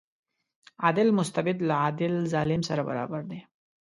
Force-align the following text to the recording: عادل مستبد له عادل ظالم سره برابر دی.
عادل 0.79 1.13
مستبد 1.15 1.57
له 1.67 1.73
عادل 1.83 2.13
ظالم 2.33 2.61
سره 2.69 2.81
برابر 2.89 3.21
دی. 3.29 3.39